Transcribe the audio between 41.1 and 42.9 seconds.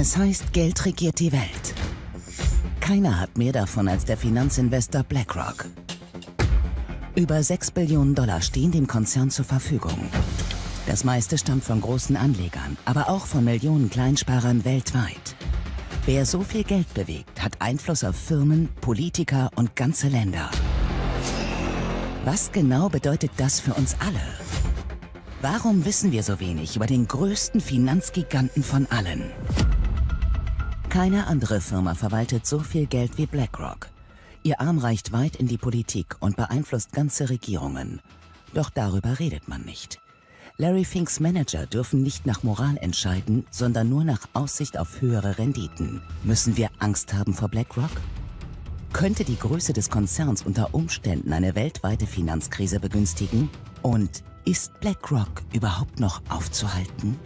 Manager dürfen nicht nach Moral